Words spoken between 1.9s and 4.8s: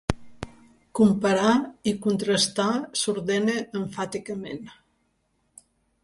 i contrastar s'ordena emfàticament.